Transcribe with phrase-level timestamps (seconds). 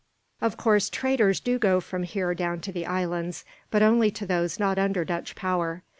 [0.41, 4.59] Of course, traders do go from here down to the islands, but only to those
[4.59, 5.83] not under Dutch power.